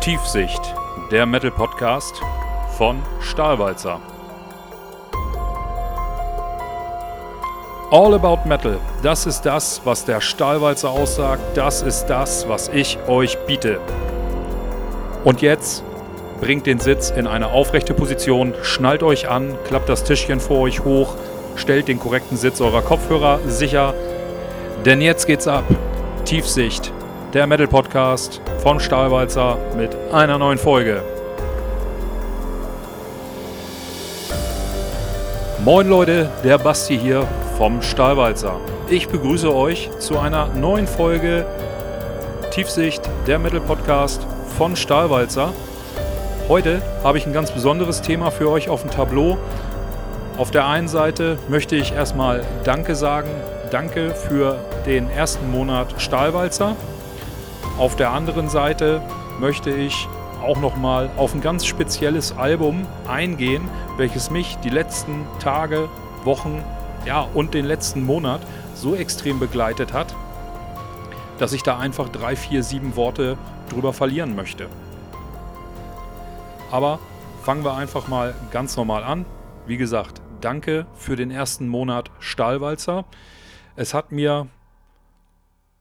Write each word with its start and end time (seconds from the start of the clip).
Tiefsicht, 0.00 0.74
der 1.10 1.26
Metal 1.26 1.50
Podcast 1.50 2.22
von 2.78 3.02
Stahlwalzer. 3.20 4.00
All 7.90 8.14
About 8.14 8.48
Metal, 8.48 8.78
das 9.02 9.26
ist 9.26 9.42
das, 9.42 9.82
was 9.84 10.06
der 10.06 10.22
Stahlwalzer 10.22 10.88
aussagt, 10.88 11.42
das 11.54 11.82
ist 11.82 12.06
das, 12.06 12.48
was 12.48 12.70
ich 12.70 12.98
euch 13.08 13.36
biete. 13.46 13.78
Und 15.22 15.42
jetzt 15.42 15.84
bringt 16.40 16.64
den 16.64 16.80
Sitz 16.80 17.10
in 17.10 17.26
eine 17.26 17.48
aufrechte 17.48 17.92
Position, 17.92 18.54
schnallt 18.62 19.02
euch 19.02 19.28
an, 19.28 19.58
klappt 19.66 19.90
das 19.90 20.04
Tischchen 20.04 20.40
vor 20.40 20.60
euch 20.60 20.82
hoch, 20.82 21.14
stellt 21.56 21.88
den 21.88 22.00
korrekten 22.00 22.38
Sitz 22.38 22.62
eurer 22.62 22.80
Kopfhörer 22.80 23.40
sicher, 23.46 23.92
denn 24.86 25.02
jetzt 25.02 25.26
geht's 25.26 25.46
ab. 25.46 25.64
Tiefsicht, 26.24 26.90
der 27.34 27.46
Metal 27.46 27.68
Podcast 27.68 28.40
von 28.62 28.78
Stahlwalzer 28.78 29.56
mit 29.74 29.96
einer 30.12 30.36
neuen 30.36 30.58
Folge. 30.58 31.00
Moin 35.64 35.88
Leute, 35.88 36.28
der 36.44 36.58
Basti 36.58 36.98
hier 36.98 37.26
vom 37.56 37.80
Stahlwalzer. 37.80 38.60
Ich 38.90 39.08
begrüße 39.08 39.54
euch 39.54 39.88
zu 39.98 40.18
einer 40.18 40.48
neuen 40.48 40.86
Folge 40.86 41.46
Tiefsicht, 42.50 43.08
der 43.26 43.38
Metal 43.38 43.60
Podcast 43.60 44.26
von 44.58 44.76
Stahlwalzer. 44.76 45.54
Heute 46.48 46.82
habe 47.02 47.16
ich 47.16 47.26
ein 47.26 47.32
ganz 47.32 47.50
besonderes 47.50 48.02
Thema 48.02 48.30
für 48.30 48.50
euch 48.50 48.68
auf 48.68 48.82
dem 48.82 48.90
Tableau. 48.90 49.38
Auf 50.36 50.50
der 50.50 50.66
einen 50.66 50.88
Seite 50.88 51.38
möchte 51.48 51.76
ich 51.76 51.94
erstmal 51.94 52.44
Danke 52.64 52.94
sagen. 52.94 53.30
Danke 53.70 54.10
für 54.14 54.58
den 54.84 55.08
ersten 55.08 55.50
Monat 55.50 55.94
Stahlwalzer. 55.96 56.76
Auf 57.80 57.96
der 57.96 58.10
anderen 58.10 58.50
Seite 58.50 59.00
möchte 59.38 59.70
ich 59.70 60.06
auch 60.42 60.58
nochmal 60.60 61.08
auf 61.16 61.34
ein 61.34 61.40
ganz 61.40 61.64
spezielles 61.64 62.36
Album 62.36 62.86
eingehen, 63.08 63.66
welches 63.96 64.30
mich 64.30 64.58
die 64.58 64.68
letzten 64.68 65.26
Tage, 65.38 65.88
Wochen 66.22 66.62
ja, 67.06 67.22
und 67.32 67.54
den 67.54 67.64
letzten 67.64 68.04
Monat 68.04 68.42
so 68.74 68.94
extrem 68.94 69.38
begleitet 69.38 69.94
hat, 69.94 70.14
dass 71.38 71.54
ich 71.54 71.62
da 71.62 71.78
einfach 71.78 72.10
drei, 72.10 72.36
vier, 72.36 72.62
sieben 72.62 72.96
Worte 72.96 73.38
drüber 73.70 73.94
verlieren 73.94 74.36
möchte. 74.36 74.68
Aber 76.70 76.98
fangen 77.42 77.64
wir 77.64 77.76
einfach 77.76 78.08
mal 78.08 78.34
ganz 78.50 78.76
normal 78.76 79.04
an. 79.04 79.24
Wie 79.66 79.78
gesagt, 79.78 80.20
danke 80.42 80.84
für 80.96 81.16
den 81.16 81.30
ersten 81.30 81.66
Monat 81.66 82.10
Stahlwalzer. 82.18 83.06
Es 83.74 83.94
hat 83.94 84.12
mir 84.12 84.48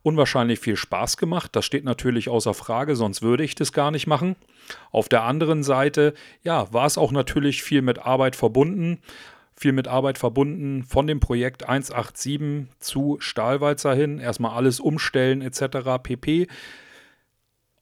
unwahrscheinlich 0.10 0.60
viel 0.60 0.76
Spaß 0.76 1.18
gemacht. 1.18 1.56
Das 1.56 1.66
steht 1.66 1.86
natürlich 1.86 2.30
außer 2.30 2.54
Frage, 2.54 2.96
sonst 2.96 3.22
würde 3.22 3.44
ich 3.44 3.56
das 3.56 3.72
gar 3.72 3.92
nicht 3.92 4.08
machen. 4.08 4.36
Auf 4.92 5.08
der 5.08 5.24
anderen 5.24 5.64
Seite, 5.64 6.14
ja, 6.44 6.72
war 6.74 6.86
es 6.86 6.98
auch 6.98 7.12
natürlich 7.12 7.64
viel 7.64 7.82
mit 7.82 8.00
Arbeit 8.00 8.36
verbunden. 8.36 9.00
Viel 9.56 9.72
mit 9.74 9.88
Arbeit 9.88 10.18
verbunden 10.18 10.84
von 10.84 11.06
dem 11.06 11.20
Projekt 11.20 11.68
187 11.68 12.68
zu 12.80 13.18
Stahlwalzer 13.20 13.94
hin. 13.94 14.20
Erstmal 14.20 14.56
alles 14.56 14.80
umstellen 14.80 15.42
etc. 15.42 16.02
pp. 16.02 16.48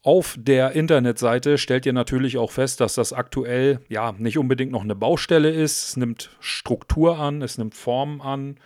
Auf 0.02 0.38
der 0.40 0.72
Internetseite 0.72 1.58
stellt 1.58 1.86
ihr 1.86 1.94
natürlich 1.94 2.38
auch 2.38 2.52
fest, 2.52 2.80
dass 2.80 2.96
das 2.96 3.14
aktuell 3.14 3.82
ja 3.90 4.14
nicht 4.14 4.38
unbedingt 4.38 4.72
noch 4.72 4.84
eine 4.84 4.96
Baustelle 4.96 5.52
ist. 5.52 5.90
Es 5.90 5.98
nimmt 5.98 6.32
Struktur 6.40 7.20
an, 7.20 7.42
es 7.42 7.58
nimmt 7.58 7.76
Form 7.76 8.22
an 8.22 8.58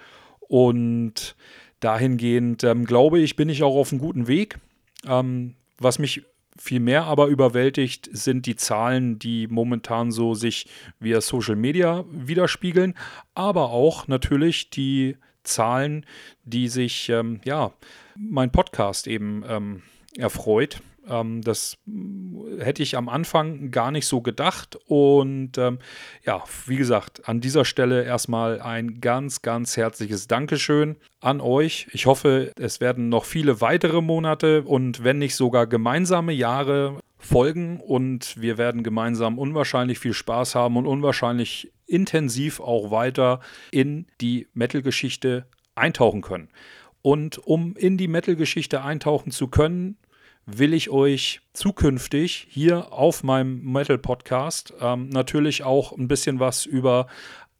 und 0.47 1.35
dahingehend 1.81 2.63
ähm, 2.63 2.85
glaube 2.85 3.19
ich, 3.19 3.35
bin 3.35 3.49
ich 3.49 3.63
auch 3.63 3.75
auf 3.75 3.91
einem 3.91 3.99
guten 3.99 4.27
Weg. 4.27 4.57
Ähm, 5.05 5.55
was 5.77 5.99
mich 5.99 6.23
viel 6.57 6.79
mehr 6.79 7.05
aber 7.05 7.27
überwältigt, 7.27 8.09
sind 8.11 8.45
die 8.45 8.55
Zahlen, 8.55 9.19
die 9.19 9.47
momentan 9.47 10.11
so 10.11 10.33
sich 10.33 10.67
via 10.99 11.19
Social 11.19 11.55
Media 11.55 12.05
widerspiegeln, 12.11 12.93
aber 13.33 13.71
auch 13.71 14.07
natürlich 14.07 14.69
die 14.69 15.17
Zahlen, 15.43 16.05
die 16.43 16.67
sich, 16.67 17.09
ähm, 17.09 17.41
ja, 17.43 17.73
mein 18.15 18.51
Podcast 18.51 19.07
eben 19.07 19.43
ähm, 19.47 19.81
erfreut. 20.17 20.81
Ähm, 21.07 21.41
das 21.41 21.77
hätte 22.59 22.83
ich 22.83 22.97
am 22.97 23.09
Anfang 23.09 23.71
gar 23.71 23.91
nicht 23.91 24.07
so 24.07 24.21
gedacht. 24.21 24.77
Und 24.85 25.57
ähm, 25.57 25.79
ja, 26.25 26.43
wie 26.65 26.77
gesagt, 26.77 27.27
an 27.27 27.41
dieser 27.41 27.65
Stelle 27.65 28.03
erstmal 28.03 28.61
ein 28.61 29.01
ganz, 29.01 29.41
ganz 29.41 29.77
herzliches 29.77 30.27
Dankeschön 30.27 30.95
an 31.19 31.41
euch. 31.41 31.87
Ich 31.91 32.05
hoffe, 32.05 32.51
es 32.57 32.81
werden 32.81 33.09
noch 33.09 33.25
viele 33.25 33.61
weitere 33.61 34.01
Monate 34.01 34.63
und 34.63 35.03
wenn 35.03 35.17
nicht 35.17 35.35
sogar 35.35 35.67
gemeinsame 35.67 36.33
Jahre 36.33 36.99
folgen 37.17 37.79
und 37.79 38.41
wir 38.41 38.57
werden 38.57 38.83
gemeinsam 38.83 39.37
unwahrscheinlich 39.37 39.99
viel 39.99 40.13
Spaß 40.13 40.55
haben 40.55 40.75
und 40.75 40.87
unwahrscheinlich 40.87 41.71
intensiv 41.85 42.59
auch 42.59 42.89
weiter 42.89 43.41
in 43.71 44.07
die 44.21 44.47
Metal-Geschichte 44.53 45.45
eintauchen 45.75 46.21
können. 46.21 46.49
Und 47.03 47.37
um 47.39 47.75
in 47.75 47.97
die 47.97 48.07
Metal-Geschichte 48.07 48.83
eintauchen 48.83 49.31
zu 49.31 49.47
können, 49.47 49.97
will 50.57 50.73
ich 50.73 50.89
euch 50.89 51.41
zukünftig 51.53 52.47
hier 52.49 52.91
auf 52.93 53.23
meinem 53.23 53.61
Metal 53.63 53.97
Podcast 53.97 54.73
ähm, 54.79 55.09
natürlich 55.09 55.63
auch 55.63 55.91
ein 55.97 56.07
bisschen 56.07 56.39
was 56.39 56.65
über 56.65 57.07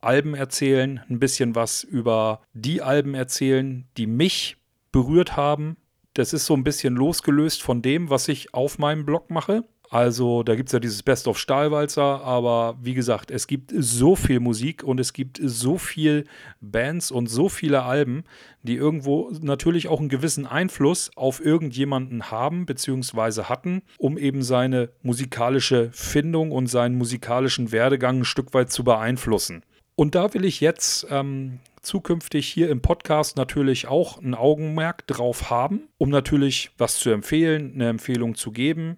Alben 0.02 0.34
erzählen, 0.34 1.02
ein 1.10 1.20
bisschen 1.20 1.56
was 1.56 1.84
über 1.84 2.42
die 2.54 2.82
Alben 2.82 3.14
erzählen, 3.14 3.88
die 3.98 4.08
mich 4.08 4.58
berührt 4.92 5.38
haben. 5.38 5.78
Das 6.14 6.34
ist 6.34 6.46
so 6.46 6.56
ein 6.56 6.64
bisschen 6.64 6.96
losgelöst 6.96 7.62
von 7.62 7.82
dem, 7.82 8.10
was 8.10 8.28
ich 8.28 8.54
auf 8.54 8.80
meinem 8.80 9.06
Blog 9.06 9.30
mache. 9.30 9.64
Also 9.92 10.42
da 10.42 10.56
gibt 10.56 10.70
es 10.70 10.74
ja 10.74 10.80
dieses 10.80 11.04
Best 11.04 11.28
of 11.28 11.38
Stahlwalzer, 11.38 12.24
aber 12.24 12.78
wie 12.82 12.94
gesagt, 12.94 13.30
es 13.30 13.46
gibt 13.46 13.74
so 13.78 14.16
viel 14.16 14.40
Musik 14.40 14.86
und 14.86 15.02
es 15.02 15.12
gibt 15.12 15.38
so 15.44 15.78
viel 15.78 16.24
Bands 16.62 17.12
und 17.12 17.28
so 17.28 17.50
viele 17.50 17.84
Alben, 17.84 18.24
die 18.64 18.76
irgendwo 18.76 19.30
natürlich 19.42 19.90
auch 19.90 20.00
einen 20.00 20.08
gewissen 20.08 20.46
Einfluss 20.46 21.12
auf 21.18 21.44
irgendjemanden 21.44 22.32
haben 22.32 22.66
bzw. 22.66 23.44
hatten, 23.44 23.82
um 23.98 24.18
eben 24.18 24.44
seine 24.44 24.92
musikalische 25.04 25.90
Findung 25.92 26.54
und 26.54 26.68
seinen 26.68 26.98
musikalischen 26.98 27.74
Werdegang 27.74 28.20
ein 28.20 28.26
Stück 28.26 28.54
weit 28.54 28.72
zu 28.72 28.86
beeinflussen. 28.86 29.62
Und 29.96 30.16
da 30.16 30.34
will 30.34 30.46
ich 30.46 30.62
jetzt 30.62 31.06
ähm, 31.10 31.60
zukünftig 31.82 32.48
hier 32.48 32.70
im 32.70 32.82
Podcast 32.82 33.36
natürlich 33.36 33.90
auch 33.90 34.22
ein 34.22 34.36
Augenmerk 34.36 35.06
drauf 35.08 35.50
haben, 35.50 35.90
um 35.98 36.10
natürlich 36.10 36.72
was 36.78 36.96
zu 36.98 37.10
empfehlen, 37.10 37.74
eine 37.76 37.90
Empfehlung 37.90 38.36
zu 38.36 38.54
geben 38.54 38.96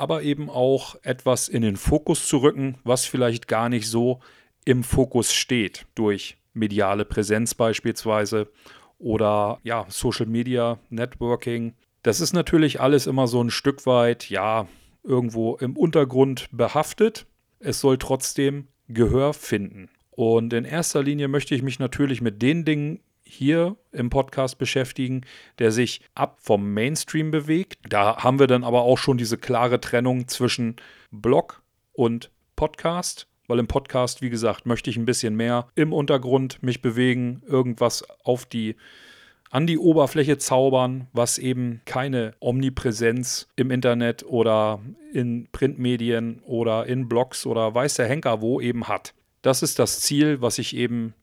aber 0.00 0.22
eben 0.22 0.50
auch 0.50 0.96
etwas 1.02 1.48
in 1.48 1.62
den 1.62 1.76
Fokus 1.76 2.26
zu 2.26 2.38
rücken, 2.38 2.78
was 2.84 3.04
vielleicht 3.04 3.46
gar 3.46 3.68
nicht 3.68 3.86
so 3.86 4.20
im 4.64 4.82
Fokus 4.82 5.32
steht 5.32 5.86
durch 5.94 6.36
mediale 6.52 7.04
Präsenz 7.04 7.54
beispielsweise 7.54 8.48
oder 8.98 9.58
ja, 9.62 9.86
Social 9.88 10.26
Media, 10.26 10.78
Networking. 10.90 11.74
Das 12.02 12.20
ist 12.20 12.32
natürlich 12.32 12.80
alles 12.80 13.06
immer 13.06 13.26
so 13.26 13.42
ein 13.42 13.50
Stück 13.50 13.86
weit, 13.86 14.30
ja, 14.30 14.66
irgendwo 15.02 15.56
im 15.56 15.76
Untergrund 15.76 16.48
behaftet. 16.52 17.26
Es 17.58 17.80
soll 17.80 17.98
trotzdem 17.98 18.68
Gehör 18.88 19.32
finden. 19.34 19.88
Und 20.10 20.52
in 20.52 20.64
erster 20.64 21.02
Linie 21.02 21.28
möchte 21.28 21.54
ich 21.54 21.62
mich 21.62 21.78
natürlich 21.78 22.20
mit 22.20 22.42
den 22.42 22.64
Dingen 22.64 23.00
hier 23.30 23.76
im 23.92 24.10
Podcast 24.10 24.58
beschäftigen, 24.58 25.22
der 25.58 25.70
sich 25.72 26.00
ab 26.14 26.38
vom 26.40 26.74
Mainstream 26.74 27.30
bewegt. 27.30 27.78
Da 27.88 28.16
haben 28.18 28.38
wir 28.38 28.46
dann 28.46 28.64
aber 28.64 28.82
auch 28.82 28.98
schon 28.98 29.18
diese 29.18 29.38
klare 29.38 29.80
Trennung 29.80 30.28
zwischen 30.28 30.76
Blog 31.10 31.62
und 31.92 32.30
Podcast, 32.56 33.26
weil 33.46 33.58
im 33.58 33.68
Podcast, 33.68 34.22
wie 34.22 34.30
gesagt, 34.30 34.66
möchte 34.66 34.90
ich 34.90 34.96
ein 34.96 35.06
bisschen 35.06 35.36
mehr 35.36 35.68
im 35.74 35.92
Untergrund 35.92 36.62
mich 36.62 36.82
bewegen, 36.82 37.42
irgendwas 37.46 38.04
auf 38.24 38.46
die 38.46 38.76
an 39.50 39.66
die 39.66 39.78
Oberfläche 39.78 40.38
zaubern, 40.38 41.08
was 41.12 41.36
eben 41.38 41.80
keine 41.84 42.34
Omnipräsenz 42.40 43.48
im 43.56 43.70
Internet 43.70 44.24
oder 44.24 44.80
in 45.12 45.48
Printmedien 45.50 46.40
oder 46.44 46.86
in 46.86 47.08
Blogs 47.08 47.46
oder 47.46 47.74
weiß 47.74 47.94
der 47.94 48.06
Henker 48.06 48.40
wo 48.40 48.60
eben 48.60 48.86
hat. 48.86 49.12
Das 49.42 49.62
ist 49.62 49.78
das 49.78 50.00
Ziel, 50.00 50.40
was 50.40 50.58
ich 50.58 50.76
eben 50.76 51.14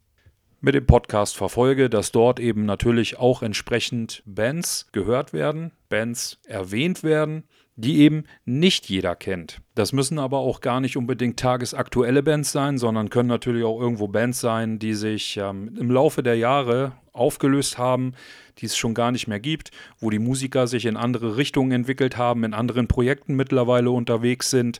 mit 0.59 0.75
dem 0.75 0.85
Podcast 0.85 1.37
verfolge, 1.37 1.89
dass 1.89 2.11
dort 2.11 2.39
eben 2.39 2.65
natürlich 2.65 3.19
auch 3.19 3.41
entsprechend 3.41 4.23
Bands 4.25 4.87
gehört 4.91 5.33
werden, 5.33 5.71
Bands 5.89 6.39
erwähnt 6.47 7.03
werden, 7.03 7.43
die 7.75 7.99
eben 7.99 8.23
nicht 8.43 8.89
jeder 8.89 9.15
kennt. 9.15 9.61
Das 9.75 9.93
müssen 9.93 10.17
aber 10.17 10.39
auch 10.39 10.61
gar 10.61 10.81
nicht 10.81 10.97
unbedingt 10.97 11.39
tagesaktuelle 11.39 12.23
Bands 12.23 12.51
sein, 12.51 12.79
sondern 12.79 13.11
können 13.11 13.29
natürlich 13.29 13.63
auch 13.63 13.79
irgendwo 13.79 14.07
Bands 14.07 14.39
sein, 14.39 14.79
die 14.79 14.95
sich 14.95 15.37
ähm, 15.37 15.75
im 15.79 15.91
Laufe 15.91 16.23
der 16.23 16.35
Jahre 16.35 16.93
aufgelöst 17.13 17.77
haben, 17.77 18.13
die 18.57 18.65
es 18.65 18.75
schon 18.75 18.95
gar 18.95 19.11
nicht 19.11 19.27
mehr 19.27 19.39
gibt, 19.39 19.69
wo 19.99 20.09
die 20.09 20.19
Musiker 20.19 20.65
sich 20.65 20.85
in 20.85 20.97
andere 20.97 21.37
Richtungen 21.37 21.71
entwickelt 21.71 22.17
haben, 22.17 22.43
in 22.43 22.55
anderen 22.55 22.87
Projekten 22.87 23.35
mittlerweile 23.35 23.91
unterwegs 23.91 24.49
sind, 24.49 24.79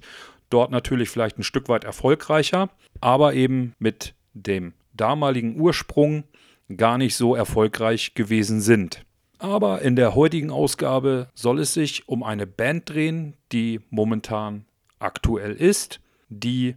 dort 0.49 0.71
natürlich 0.71 1.09
vielleicht 1.09 1.37
ein 1.37 1.43
Stück 1.43 1.69
weit 1.69 1.83
erfolgreicher, 1.83 2.69
aber 2.99 3.35
eben 3.35 3.73
mit 3.77 4.15
dem 4.33 4.73
damaligen 4.97 5.59
Ursprung 5.59 6.23
gar 6.75 6.97
nicht 6.97 7.15
so 7.15 7.35
erfolgreich 7.35 8.13
gewesen 8.13 8.61
sind. 8.61 9.05
Aber 9.39 9.81
in 9.81 9.95
der 9.95 10.15
heutigen 10.15 10.49
Ausgabe 10.49 11.29
soll 11.35 11.59
es 11.59 11.73
sich 11.73 12.07
um 12.07 12.23
eine 12.23 12.47
Band 12.47 12.89
drehen, 12.89 13.35
die 13.51 13.79
momentan 13.89 14.65
aktuell 14.99 15.53
ist, 15.53 15.99
die 16.29 16.75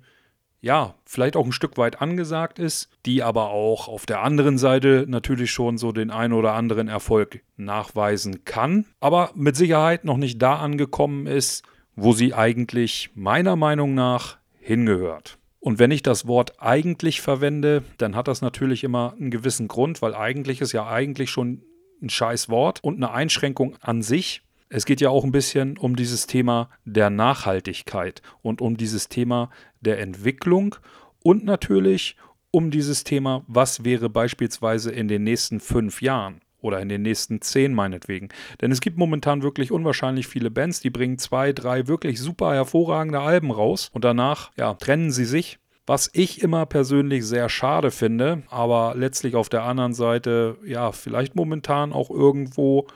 ja, 0.63 0.95
vielleicht 1.07 1.37
auch 1.37 1.47
ein 1.47 1.53
Stück 1.53 1.79
weit 1.79 2.03
angesagt 2.03 2.59
ist, 2.59 2.91
die 3.07 3.23
aber 3.23 3.49
auch 3.49 3.89
auf 3.89 4.05
der 4.05 4.23
anderen 4.23 4.59
Seite 4.59 5.07
natürlich 5.09 5.51
schon 5.51 5.79
so 5.79 5.91
den 5.91 6.11
ein 6.11 6.33
oder 6.33 6.53
anderen 6.53 6.89
Erfolg 6.89 7.43
nachweisen 7.57 8.45
kann, 8.45 8.85
aber 9.01 9.31
mit 9.35 9.57
Sicherheit 9.57 10.05
noch 10.05 10.19
nicht 10.19 10.41
da 10.41 10.57
angekommen 10.57 11.27
ist, 11.27 11.65
wo 11.97 12.13
sie 12.13 12.35
eigentlich 12.35 13.11
meiner 13.15 13.57
Meinung 13.57 13.95
nach 13.95 14.37
hingehört. 14.61 15.39
Und 15.61 15.79
wenn 15.79 15.91
ich 15.91 16.03
das 16.03 16.27
Wort 16.27 16.61
eigentlich 16.61 17.21
verwende, 17.21 17.85
dann 17.99 18.17
hat 18.17 18.29
das 18.29 18.41
natürlich 18.41 18.83
immer 18.83 19.13
einen 19.13 19.31
gewissen 19.31 19.69
Grund, 19.69 20.01
weil 20.01 20.15
eigentlich 20.15 20.63
ist 20.63 20.73
ja 20.73 20.89
eigentlich 20.89 21.31
schon 21.31 21.63
ein 22.03 22.09
scheiß 22.09 22.49
Wort 22.49 22.83
und 22.83 22.97
eine 22.97 23.13
Einschränkung 23.13 23.77
an 23.83 24.01
sich. 24.01 24.43
Es 24.71 24.87
geht 24.87 25.03
ja 25.03 25.11
auch 25.11 25.23
ein 25.23 25.33
bisschen 25.33 25.77
um 25.77 25.97
dieses 25.97 26.27
Thema 26.27 26.71
der 26.87 27.11
Nachhaltigkeit 27.11 28.23
und 28.41 28.63
um 28.63 28.79
dieses 28.79 29.09
Thema 29.09 29.51
der 29.81 30.01
Entwicklung 30.01 30.77
und 31.23 31.45
natürlich 31.45 32.17
um 32.51 32.71
dieses 32.71 33.05
Thema, 33.05 33.45
was 33.47 33.85
wäre 33.85 34.09
beispielsweise 34.09 34.91
in 34.91 35.09
den 35.09 35.25
nächsten 35.25 35.61
fünf 35.61 36.01
Jahren 36.01 36.41
oder 36.61 36.81
in 36.81 36.89
den 36.89 37.03
nächsten 37.03 37.41
zehn 37.41 37.75
meinetwegen. 37.75 38.29
Denn 38.61 38.73
es 38.73 38.81
gibt 38.81 38.99
momentan 38.99 39.43
wirklich 39.43 39.73
unwahrscheinlich 39.73 40.27
viele 40.27 40.51
Bands, 40.51 40.81
die 40.81 40.91
bringen 40.91 41.19
zwei, 41.19 41.53
drei 41.53 41.87
wirklich 41.87 42.21
super 42.21 42.55
hervorragende 42.55 43.21
Alben 43.21 43.51
raus 43.51 43.91
und 43.93 44.05
danach 44.05 44.51
ja, 44.57 44.75
trennen 44.75 45.11
sie 45.11 45.25
sich. 45.25 45.59
Was 45.87 46.09
ich 46.13 46.43
immer 46.43 46.67
persönlich 46.67 47.27
sehr 47.27 47.49
schade 47.49 47.91
finde, 47.91 48.45
aber 48.49 48.95
letztlich 48.97 49.35
auf 49.35 49.49
der 49.49 49.65
anderen 49.65 49.93
Seite, 49.93 50.57
ja, 50.65 50.93
vielleicht 50.93 51.35
momentan 51.35 51.93
auch 51.93 52.11
irgendwo 52.11 52.87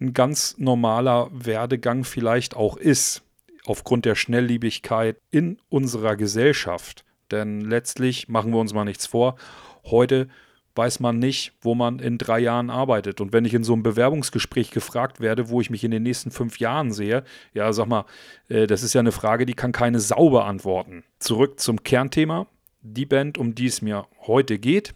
ein 0.00 0.12
ganz 0.12 0.56
normaler 0.58 1.30
Werdegang 1.32 2.04
vielleicht 2.04 2.54
auch 2.54 2.76
ist, 2.76 3.22
aufgrund 3.64 4.04
der 4.04 4.14
Schnellliebigkeit 4.14 5.16
in 5.30 5.58
unserer 5.68 6.16
Gesellschaft. 6.16 7.04
Denn 7.30 7.60
letztlich 7.60 8.28
machen 8.28 8.52
wir 8.52 8.60
uns 8.60 8.74
mal 8.74 8.84
nichts 8.84 9.06
vor. 9.06 9.36
Heute 9.84 10.28
weiß 10.74 11.00
man 11.00 11.18
nicht, 11.18 11.52
wo 11.60 11.74
man 11.74 11.98
in 11.98 12.18
drei 12.18 12.38
Jahren 12.38 12.70
arbeitet. 12.70 13.20
Und 13.20 13.32
wenn 13.32 13.44
ich 13.44 13.54
in 13.54 13.64
so 13.64 13.72
einem 13.74 13.82
Bewerbungsgespräch 13.82 14.70
gefragt 14.70 15.20
werde, 15.20 15.48
wo 15.48 15.60
ich 15.60 15.70
mich 15.70 15.84
in 15.84 15.90
den 15.90 16.02
nächsten 16.02 16.30
fünf 16.30 16.58
Jahren 16.58 16.92
sehe, 16.92 17.24
ja, 17.52 17.72
sag 17.72 17.86
mal, 17.86 18.06
äh, 18.48 18.66
das 18.66 18.82
ist 18.82 18.94
ja 18.94 19.00
eine 19.00 19.12
Frage, 19.12 19.46
die 19.46 19.54
kann 19.54 19.72
keine 19.72 20.00
Sau 20.00 20.30
beantworten. 20.30 21.04
Zurück 21.18 21.60
zum 21.60 21.82
Kernthema. 21.82 22.46
Die 22.80 23.06
Band, 23.06 23.38
um 23.38 23.54
die 23.54 23.66
es 23.66 23.80
mir 23.80 24.06
heute 24.26 24.58
geht, 24.58 24.94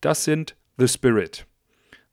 das 0.00 0.24
sind 0.24 0.56
The 0.78 0.88
Spirit. 0.88 1.46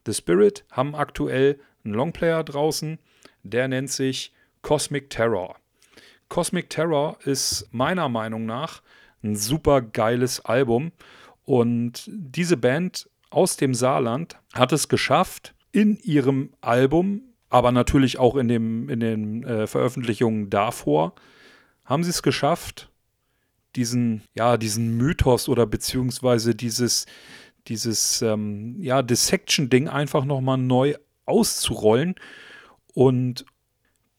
The 0.06 0.13
Spirit 0.13 0.65
haben 0.71 0.94
aktuell 0.94 1.60
einen 1.83 1.94
Longplayer 1.94 2.44
draußen, 2.44 3.00
der 3.44 3.68
nennt 3.68 3.89
sich 3.89 4.33
Cosmic 4.62 5.10
Terror. 5.10 5.56
Cosmic 6.30 6.69
Terror 6.69 7.18
ist 7.24 7.68
meiner 7.71 8.10
Meinung 8.10 8.45
nach 8.45 8.81
ein 9.24 9.36
super 9.36 9.81
geiles 9.81 10.44
Album 10.44 10.92
und 11.48 12.04
diese 12.10 12.58
Band 12.58 13.10
aus 13.30 13.56
dem 13.56 13.74
Saarland 13.74 14.38
hat 14.54 14.74
es 14.74 14.90
geschafft, 14.90 15.56
in 15.72 15.96
ihrem 15.96 16.50
Album, 16.60 17.22
aber 17.50 17.72
natürlich 17.72 18.20
auch 18.20 18.36
in, 18.36 18.50
dem, 18.50 18.90
in 18.90 19.00
den 19.00 19.44
äh, 19.46 19.66
Veröffentlichungen 19.66 20.50
davor, 20.50 21.16
haben 21.86 22.04
sie 22.04 22.10
es 22.10 22.22
geschafft, 22.22 22.92
diesen, 23.78 24.24
ja, 24.36 24.58
diesen 24.58 24.98
Mythos 24.98 25.48
oder 25.48 25.66
beziehungsweise 25.66 26.54
dieses, 26.54 27.06
dieses 27.70 28.22
ähm, 28.22 28.76
ja, 28.82 29.02
Dissection-Ding 29.02 29.88
einfach 29.88 30.26
nochmal 30.26 30.58
neu 30.58 30.96
auszurollen 31.26 32.16
und 32.94 33.46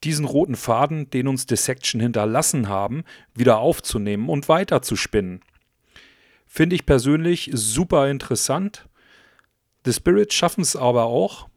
diesen 0.03 0.25
roten 0.25 0.57
Faden, 0.57 1.11
den 1.11 1.29
uns 1.29 1.45
Dissection 1.45 2.01
hinterlassen 2.01 2.69
haben, 2.69 3.05
wieder 3.35 3.59
aufzunehmen 3.59 4.31
und 4.31 4.49
weiter 4.49 4.81
zu 4.81 4.97
spinnen. 4.97 5.43
Finde 6.49 6.75
ich 6.75 6.87
persönlich 6.87 7.51
super 7.53 8.11
interessant. 8.11 8.89
The 9.85 9.93
Spirits 9.93 10.35
schaffen 10.35 10.63
es 10.63 10.75
aber 10.75 11.05
auch, 11.05 11.49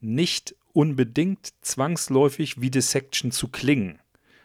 nicht 0.00 0.54
unbedingt 0.72 1.54
zwangsläufig 1.62 2.60
wie 2.60 2.70
Dissection 2.70 3.32
zu 3.32 3.48
klingen. 3.48 3.98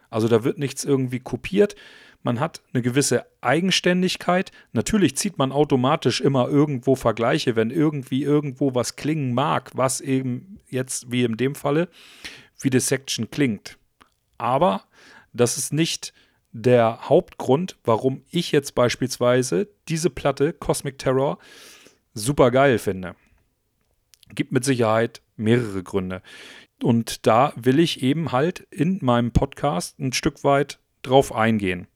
Also 0.09 0.29
da 0.29 0.45
wird 0.45 0.57
nichts 0.57 0.85
irgendwie 0.85 1.19
kopiert. 1.19 1.75
Man 2.23 2.39
hat 2.39 2.61
eine 2.73 2.81
gewisse 2.81 3.25
Eigenständigkeit. 3.41 4.51
Natürlich 4.71 5.17
zieht 5.17 5.37
man 5.37 5.51
automatisch 5.51 6.21
immer 6.21 6.47
irgendwo 6.47 6.95
Vergleiche, 6.95 7.55
wenn 7.55 7.69
irgendwie 7.69 8.23
irgendwo 8.23 8.73
was 8.73 8.95
klingen 8.95 9.33
mag, 9.33 9.71
was 9.73 9.99
eben 9.99 10.59
jetzt, 10.69 11.11
wie 11.11 11.23
in 11.23 11.35
dem 11.35 11.53
Falle, 11.53 11.89
wie 12.61 12.69
Dissection 12.69 13.29
klingt. 13.29 13.77
Aber 14.37 14.83
das 15.33 15.57
ist 15.57 15.73
nicht 15.73 16.13
der 16.51 17.09
Hauptgrund, 17.09 17.77
warum 17.83 18.23
ich 18.29 18.51
jetzt 18.51 18.75
beispielsweise 18.75 19.69
diese 19.87 20.09
Platte 20.09 20.53
Cosmic 20.53 20.97
Terror 20.97 21.37
super 22.13 22.51
geil 22.51 22.77
finde. 22.77 23.15
Gibt 24.33 24.51
mit 24.51 24.63
Sicherheit 24.63 25.21
mehrere 25.35 25.83
Gründe. 25.83 26.21
Und 26.81 27.27
da 27.27 27.53
will 27.55 27.79
ich 27.79 28.01
eben 28.01 28.31
halt 28.31 28.61
in 28.71 28.99
meinem 29.01 29.31
Podcast 29.31 29.99
ein 29.99 30.13
Stück 30.13 30.43
weit 30.43 30.79
drauf 31.03 31.33
eingehen. 31.33 31.87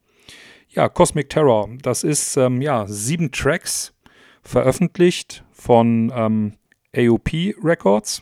Ja, 0.69 0.89
Cosmic 0.89 1.29
Terror, 1.29 1.69
das 1.81 2.03
ist 2.03 2.35
ähm, 2.37 2.61
ja 2.61 2.85
sieben 2.87 3.31
Tracks 3.31 3.93
veröffentlicht 4.41 5.43
von 5.51 6.11
ähm, 6.13 6.53
AOP 6.95 7.55
Records. 7.63 8.21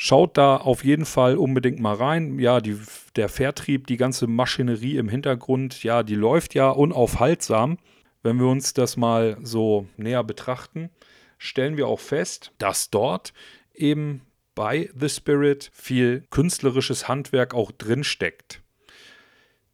Schaut 0.00 0.36
da 0.36 0.58
auf 0.58 0.84
jeden 0.84 1.04
Fall 1.04 1.36
unbedingt 1.36 1.80
mal 1.80 1.96
rein. 1.96 2.38
Ja, 2.38 2.60
die, 2.60 2.78
der 3.16 3.28
Vertrieb, 3.28 3.88
die 3.88 3.96
ganze 3.96 4.28
Maschinerie 4.28 4.96
im 4.96 5.08
Hintergrund, 5.08 5.82
ja, 5.82 6.04
die 6.04 6.14
läuft 6.14 6.54
ja 6.54 6.70
unaufhaltsam. 6.70 7.78
Wenn 8.22 8.38
wir 8.38 8.46
uns 8.46 8.74
das 8.74 8.96
mal 8.96 9.38
so 9.42 9.88
näher 9.96 10.22
betrachten, 10.22 10.90
stellen 11.36 11.76
wir 11.76 11.88
auch 11.88 11.98
fest, 11.98 12.52
dass 12.58 12.90
dort 12.90 13.32
eben 13.74 14.20
bei 14.54 14.88
The 14.96 15.08
Spirit 15.08 15.68
viel 15.74 16.22
künstlerisches 16.30 17.08
Handwerk 17.08 17.52
auch 17.52 17.72
drin 17.72 18.04
steckt. 18.04 18.62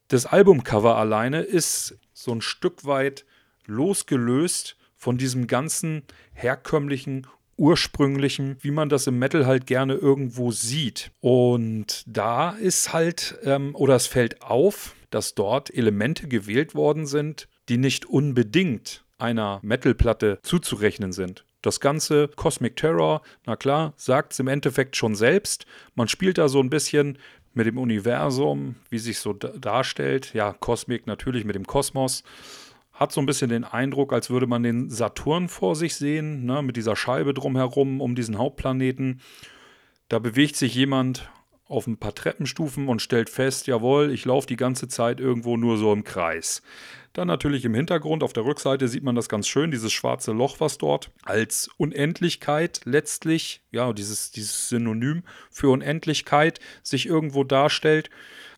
Das 0.09 0.25
Albumcover 0.25 0.97
alleine 0.97 1.43
ist 1.43 1.99
so 2.15 2.33
ein 2.33 2.41
Stück 2.41 2.87
weit 2.87 3.27
losgelöst 3.67 4.79
von 4.97 5.19
diesem 5.19 5.49
ganzen 5.49 6.03
herkömmlichen 6.33 7.27
ursprünglichen, 7.57 8.57
wie 8.61 8.71
man 8.71 8.89
das 8.89 9.07
im 9.07 9.19
Metal 9.19 9.47
halt 9.47 9.67
gerne 9.67 9.95
irgendwo 9.95 10.51
sieht. 10.51 11.11
Und 11.21 12.03
da 12.07 12.51
ist 12.51 12.93
halt, 12.93 13.39
ähm, 13.45 13.75
oder 13.75 13.97
es 13.97 14.07
fällt 14.07 14.43
auf, 14.43 14.95
dass 15.11 15.35
dort 15.35 15.73
Elemente 15.73 16.29
gewählt 16.29 16.75
worden 16.75 17.07
sind, 17.07 17.49
die 17.69 17.77
nicht 17.77 18.07
unbedingt 18.07 19.05
einer 19.19 19.61
Metal-Platte 19.63 20.39
zuzurechnen 20.43 21.13
sind. 21.13 21.45
Das 21.63 21.81
ganze 21.81 22.29
Cosmic 22.29 22.77
Terror, 22.77 23.23
na 23.47 23.57
klar, 23.57 23.95
sagt 23.97 24.33
es 24.33 24.39
im 24.39 24.49
Endeffekt 24.49 24.97
schon 24.97 25.15
selbst. 25.15 25.65
Man 25.95 26.09
spielt 26.09 26.37
da 26.37 26.49
so 26.49 26.61
ein 26.61 26.69
bisschen 26.69 27.19
mit 27.55 27.67
dem 27.67 27.79
Universum, 27.79 28.75
wie 28.91 28.99
sich 28.99 29.19
so 29.19 29.33
darstellt. 29.33 30.35
Ja, 30.35 30.53
Cosmic 30.53 31.07
natürlich 31.07 31.45
mit 31.45 31.55
dem 31.55 31.67
Kosmos 31.67 32.25
hat 32.95 33.13
so 33.13 33.21
ein 33.21 33.27
bisschen 33.27 33.51
den 33.51 33.65
Eindruck, 33.65 34.13
als 34.13 34.31
würde 34.31 34.47
man 34.47 34.63
den 34.63 34.89
Saturn 34.89 35.49
vor 35.49 35.75
sich 35.75 35.97
sehen, 35.97 36.45
ne, 36.45 36.63
mit 36.63 36.77
dieser 36.77 36.97
Scheibe 36.97 37.35
drumherum 37.35 38.01
um 38.01 38.15
diesen 38.15 38.39
Hauptplaneten. 38.39 39.21
Da 40.09 40.21
bewegt 40.21 40.57
sich 40.57 40.75
jemand 40.75 41.29
auf 41.67 41.87
ein 41.87 41.97
paar 41.97 42.15
Treppenstufen 42.15 42.89
und 42.89 43.01
stellt 43.01 43.31
fest, 43.31 43.67
jawohl, 43.67 44.11
ich 44.13 44.25
laufe 44.25 44.47
die 44.47 44.57
ganze 44.57 44.89
Zeit 44.89 45.21
irgendwo 45.21 45.57
nur 45.57 45.79
so 45.79 45.93
im 45.93 46.05
Kreis. 46.05 46.63
Dann 47.15 47.29
natürlich 47.29 47.65
im 47.65 47.75
Hintergrund 47.75 48.23
auf 48.25 48.33
der 48.33 48.45
Rückseite 48.45 48.89
sieht 48.89 49.05
man 49.05 49.15
das 49.15 49.29
ganz 49.29 49.47
schön, 49.47 49.71
dieses 49.71 49.93
schwarze 49.93 50.33
Loch, 50.33 50.57
was 50.59 50.79
dort 50.79 51.11
als 51.23 51.71
Unendlichkeit 51.77 52.81
letztlich, 52.85 53.63
ja, 53.71 53.93
dieses, 53.93 54.33
dieses 54.33 54.69
Synonym 54.69 55.23
für 55.51 55.71
Unendlichkeit 55.71 56.59
sich 56.83 57.07
irgendwo 57.07 57.45
darstellt. 57.45 58.11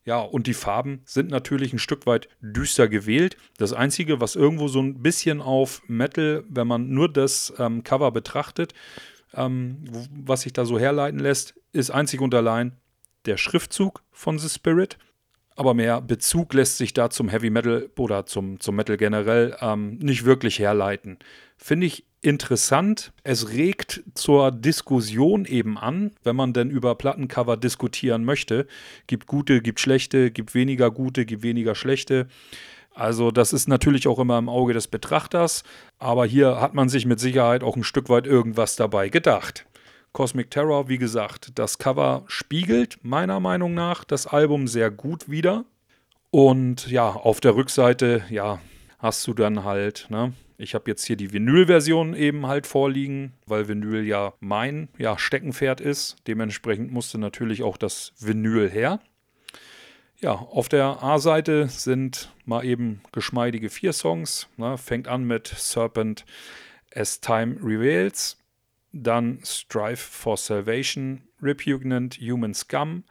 Ja, 0.06 0.20
und 0.20 0.46
die 0.46 0.54
Farben 0.54 1.02
sind 1.04 1.30
natürlich 1.30 1.72
ein 1.74 1.78
Stück 1.78 2.06
weit 2.06 2.28
düster 2.40 2.88
gewählt. 2.88 3.36
Das 3.58 3.72
Einzige, 3.72 4.20
was 4.20 4.36
irgendwo 4.36 4.68
so 4.68 4.80
ein 4.80 5.02
bisschen 5.02 5.42
auf 5.42 5.82
Metal, 5.86 6.44
wenn 6.48 6.66
man 6.66 6.88
nur 6.88 7.12
das 7.12 7.52
ähm, 7.58 7.84
Cover 7.84 8.10
betrachtet, 8.10 8.72
ähm, 9.34 9.84
was 10.10 10.42
sich 10.42 10.54
da 10.54 10.64
so 10.64 10.78
herleiten 10.78 11.18
lässt, 11.20 11.54
ist 11.72 11.90
einzig 11.90 12.20
und 12.20 12.34
allein 12.34 12.72
der 13.26 13.36
Schriftzug 13.36 14.02
von 14.10 14.38
The 14.38 14.48
Spirit. 14.48 14.98
Aber 15.58 15.72
mehr 15.72 16.02
Bezug 16.02 16.52
lässt 16.52 16.76
sich 16.76 16.92
da 16.92 17.08
zum 17.08 17.30
Heavy 17.30 17.48
Metal 17.48 17.88
oder 17.96 18.26
zum, 18.26 18.60
zum 18.60 18.76
Metal 18.76 18.98
generell 18.98 19.56
ähm, 19.60 19.96
nicht 19.98 20.26
wirklich 20.26 20.58
herleiten. 20.58 21.18
Finde 21.56 21.86
ich 21.86 22.04
interessant. 22.20 23.12
Es 23.22 23.50
regt 23.50 24.02
zur 24.14 24.50
Diskussion 24.50 25.46
eben 25.46 25.78
an, 25.78 26.10
wenn 26.24 26.36
man 26.36 26.52
denn 26.52 26.70
über 26.70 26.94
Plattencover 26.94 27.56
diskutieren 27.56 28.24
möchte. 28.24 28.66
Gibt 29.06 29.26
gute, 29.26 29.62
gibt 29.62 29.80
schlechte, 29.80 30.30
gibt 30.30 30.54
weniger 30.54 30.90
gute, 30.90 31.24
gibt 31.24 31.42
weniger 31.42 31.74
schlechte. 31.74 32.26
Also 32.96 33.30
das 33.30 33.52
ist 33.52 33.68
natürlich 33.68 34.08
auch 34.08 34.18
immer 34.18 34.38
im 34.38 34.48
Auge 34.48 34.72
des 34.72 34.88
Betrachters, 34.88 35.64
aber 35.98 36.24
hier 36.24 36.62
hat 36.62 36.72
man 36.72 36.88
sich 36.88 37.04
mit 37.04 37.20
Sicherheit 37.20 37.62
auch 37.62 37.76
ein 37.76 37.84
Stück 37.84 38.08
weit 38.08 38.26
irgendwas 38.26 38.74
dabei 38.74 39.10
gedacht. 39.10 39.66
Cosmic 40.16 40.50
Terror, 40.50 40.88
wie 40.88 40.96
gesagt, 40.96 41.58
das 41.58 41.76
Cover 41.76 42.24
spiegelt 42.26 42.98
meiner 43.02 43.38
Meinung 43.38 43.74
nach 43.74 44.02
das 44.02 44.26
Album 44.26 44.66
sehr 44.66 44.90
gut 44.90 45.28
wider. 45.28 45.66
Und 46.30 46.90
ja, 46.90 47.10
auf 47.10 47.40
der 47.40 47.54
Rückseite, 47.54 48.24
ja, 48.30 48.58
hast 48.98 49.26
du 49.26 49.34
dann 49.34 49.62
halt, 49.62 50.06
ne, 50.08 50.32
ich 50.56 50.74
habe 50.74 50.90
jetzt 50.90 51.04
hier 51.04 51.16
die 51.16 51.34
Vinyl-Version 51.34 52.14
eben 52.14 52.46
halt 52.46 52.66
vorliegen, 52.66 53.34
weil 53.44 53.68
Vinyl 53.68 54.06
ja 54.06 54.32
mein 54.40 54.88
ja, 54.96 55.18
Steckenpferd 55.18 55.82
ist. 55.82 56.16
Dementsprechend 56.26 56.90
musste 56.90 57.18
natürlich 57.18 57.62
auch 57.62 57.76
das 57.76 58.14
Vinyl 58.18 58.70
her. 58.70 59.00
Ja, 60.18 60.32
auf 60.32 60.70
der 60.70 61.02
A-Seite 61.02 61.68
sind 61.68 62.32
mal 62.46 62.64
eben 62.64 63.02
geschmeidige 63.12 63.68
vier 63.68 63.92
Songs. 63.92 64.48
Ne? 64.56 64.78
Fängt 64.78 65.08
an 65.08 65.24
mit 65.24 65.48
Serpent 65.48 66.24
As 66.94 67.20
Time 67.20 67.58
Reveals, 67.62 68.38
dann 69.02 69.40
Strive 69.44 69.96
for 69.96 70.36
Salvation, 70.36 71.22
Repugnant 71.42 72.14
Human 72.20 72.54
Scum 72.54 73.04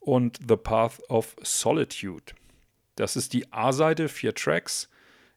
und 0.00 0.38
The 0.46 0.56
Path 0.56 1.00
of 1.08 1.36
Solitude. 1.42 2.34
Das 2.96 3.16
ist 3.16 3.32
die 3.32 3.52
A-Seite, 3.52 4.08
vier 4.08 4.34
Tracks. 4.34 4.88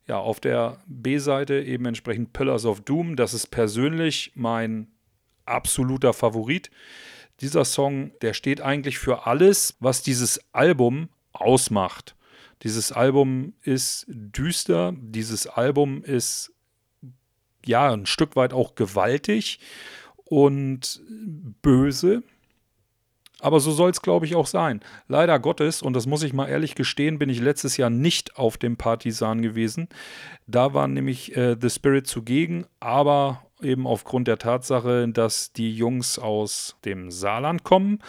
Ja, 0.08 0.20
auf 0.20 0.40
der 0.40 0.84
B-Seite 0.86 1.62
eben 1.62 1.86
entsprechend 1.86 2.34
Pillars 2.34 2.66
of 2.66 2.82
Doom. 2.82 3.16
Das 3.16 3.34
ist 3.34 3.48
persönlich 3.48 4.32
mein 4.36 4.88
absoluter 5.46 6.14
Favorit. 6.14 6.70
Dieser 7.42 7.66
Song, 7.66 8.12
der 8.22 8.34
steht 8.34 8.62
eigentlich 8.62 8.98
für 8.98 9.26
alles, 9.26 9.76
was 9.80 10.04
dieses 10.04 10.40
Album 10.54 11.10
ausmacht. 11.34 12.16
Dieses 12.64 12.92
Album 12.92 13.54
ist 13.62 14.06
düster, 14.08 14.94
dieses 14.98 15.48
Album 15.48 16.04
ist 16.04 16.55
ja 17.68 17.92
ein 17.92 18.06
Stück 18.06 18.36
weit 18.36 18.54
auch 18.54 18.76
gewaltig 18.76 19.60
und 20.26 21.02
böse. 21.62 22.24
Aber 23.40 23.60
so 23.60 23.72
soll 23.72 23.92
es, 23.92 24.02
glaube 24.02 24.26
ich, 24.26 24.36
auch 24.36 24.48
sein. 24.48 24.80
Leider 25.08 25.38
Gottes, 25.40 25.82
und 25.82 25.94
das 25.94 26.08
muss 26.08 26.24
ich 26.24 26.34
mal 26.34 26.48
ehrlich 26.48 26.74
gestehen, 26.74 27.20
bin 27.20 27.30
ich 27.30 27.42
letztes 27.42 27.78
Jahr 27.78 27.90
nicht 27.90 28.38
auf 28.38 28.58
dem 28.58 28.78
Partisan 28.78 29.42
gewesen. 29.42 29.90
Da 30.48 30.74
war 30.74 30.88
nämlich 30.88 31.36
äh, 31.36 31.56
The 31.60 31.70
Spirit 31.70 32.08
zugegen, 32.08 32.66
aber 32.80 33.46
eben 33.62 33.88
aufgrund 33.88 34.28
der 34.28 34.38
Tatsache, 34.38 35.08
dass 35.10 35.52
die 35.52 35.76
Jungs 35.76 36.18
aus 36.18 36.78
dem 36.86 37.12
Saarland 37.12 37.64
kommen 37.64 38.00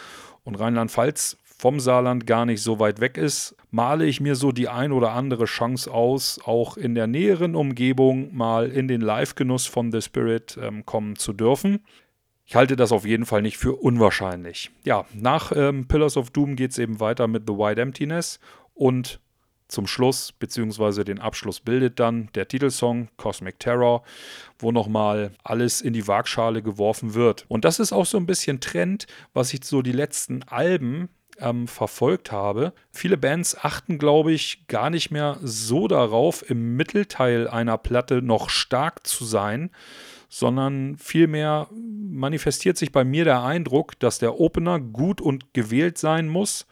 und 0.43 0.55
Rheinland-Pfalz 0.55 1.37
vom 1.57 1.79
Saarland 1.79 2.27
gar 2.27 2.45
nicht 2.45 2.61
so 2.61 2.79
weit 2.79 2.99
weg 2.99 3.17
ist, 3.17 3.55
male 3.71 4.05
ich 4.05 4.21
mir 4.21 4.35
so 4.35 4.51
die 4.51 4.69
ein 4.69 4.91
oder 4.91 5.11
andere 5.11 5.45
Chance 5.45 5.91
aus, 5.91 6.39
auch 6.45 6.77
in 6.77 6.93
der 6.93 7.07
näheren 7.07 7.55
Umgebung 7.55 8.35
mal 8.35 8.69
in 8.69 8.87
den 8.87 9.01
Live-Genuss 9.01 9.65
von 9.65 9.91
The 9.91 10.01
Spirit 10.01 10.57
ähm, 10.61 10.85
kommen 10.85 11.15
zu 11.15 11.33
dürfen. 11.33 11.79
Ich 12.45 12.55
halte 12.55 12.75
das 12.75 12.91
auf 12.91 13.05
jeden 13.05 13.25
Fall 13.25 13.41
nicht 13.41 13.57
für 13.57 13.75
unwahrscheinlich. 13.75 14.71
Ja, 14.85 15.05
nach 15.13 15.51
ähm, 15.53 15.87
Pillars 15.87 16.15
of 16.15 16.29
Doom 16.29 16.55
geht 16.55 16.71
es 16.71 16.77
eben 16.77 16.99
weiter 16.99 17.27
mit 17.27 17.43
The 17.47 17.53
White 17.53 17.81
Emptiness 17.81 18.39
und 18.73 19.19
zum 19.67 19.85
Schluss, 19.85 20.31
beziehungsweise 20.31 21.03
den 21.03 21.19
Abschluss 21.19 21.59
bildet 21.59 21.99
dann 21.99 22.29
der 22.35 22.47
Titelsong 22.47 23.09
Cosmic 23.17 23.59
Terror, 23.59 24.03
wo 24.59 24.71
nochmal 24.71 25.31
alles 25.43 25.81
in 25.81 25.91
die 25.91 26.07
Waagschale 26.07 26.61
geworfen 26.61 27.15
wird. 27.15 27.45
Und 27.49 27.65
das 27.65 27.79
ist 27.79 27.91
auch 27.91 28.05
so 28.05 28.17
ein 28.17 28.25
bisschen 28.25 28.61
Trend, 28.61 29.07
was 29.33 29.53
ich 29.53 29.65
so 29.65 29.81
die 29.81 29.91
letzten 29.91 30.43
Alben 30.43 31.09
ähm, 31.39 31.67
verfolgt 31.67 32.31
habe. 32.31 32.73
Viele 32.91 33.17
Bands 33.17 33.57
achten, 33.57 33.97
glaube 33.97 34.31
ich, 34.31 34.67
gar 34.67 34.89
nicht 34.89 35.11
mehr 35.11 35.37
so 35.41 35.87
darauf, 35.87 36.49
im 36.49 36.75
Mittelteil 36.75 37.47
einer 37.47 37.77
Platte 37.77 38.21
noch 38.21 38.49
stark 38.49 39.05
zu 39.05 39.25
sein, 39.25 39.69
sondern 40.29 40.97
vielmehr 40.97 41.67
manifestiert 41.71 42.77
sich 42.77 42.91
bei 42.91 43.03
mir 43.03 43.23
der 43.23 43.43
Eindruck, 43.43 43.99
dass 43.99 44.19
der 44.19 44.39
Opener 44.39 44.79
gut 44.79 45.21
und 45.21 45.53
gewählt 45.53 45.97
sein 45.97 46.27
muss 46.27 46.67